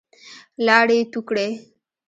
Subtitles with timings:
[0.65, 1.47] لاړې يې تو کړې.